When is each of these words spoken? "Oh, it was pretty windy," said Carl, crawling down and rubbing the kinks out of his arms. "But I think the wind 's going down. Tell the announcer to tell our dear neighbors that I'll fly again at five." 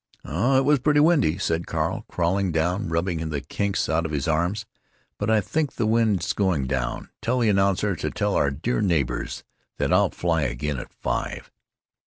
"Oh, 0.25 0.57
it 0.57 0.65
was 0.65 0.79
pretty 0.79 0.99
windy," 0.99 1.37
said 1.37 1.67
Carl, 1.67 2.05
crawling 2.09 2.51
down 2.51 2.81
and 2.81 2.91
rubbing 2.91 3.29
the 3.29 3.39
kinks 3.39 3.87
out 3.87 4.03
of 4.03 4.11
his 4.11 4.27
arms. 4.27 4.65
"But 5.19 5.29
I 5.29 5.41
think 5.41 5.73
the 5.73 5.85
wind 5.85 6.23
's 6.23 6.33
going 6.33 6.65
down. 6.65 7.09
Tell 7.21 7.37
the 7.37 7.49
announcer 7.49 7.95
to 7.97 8.09
tell 8.09 8.33
our 8.33 8.49
dear 8.49 8.81
neighbors 8.81 9.43
that 9.77 9.93
I'll 9.93 10.09
fly 10.09 10.41
again 10.41 10.79
at 10.79 10.91
five." 10.91 11.51